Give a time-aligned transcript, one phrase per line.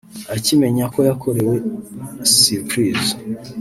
[0.35, 1.55] Akimenya ko yakorewe
[2.41, 3.13] surprise